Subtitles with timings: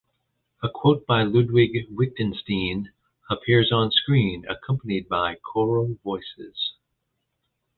[0.63, 2.91] A quote by Ludwig Wittgenstein
[3.29, 6.73] appears onscreen accompanied by choral voices.